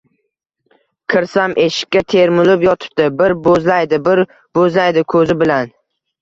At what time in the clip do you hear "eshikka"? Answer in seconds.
1.65-2.01